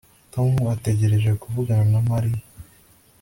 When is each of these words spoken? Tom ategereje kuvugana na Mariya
Tom 0.33 0.51
ategereje 0.75 1.31
kuvugana 1.41 1.85
na 1.93 1.99
Mariya 2.09 2.43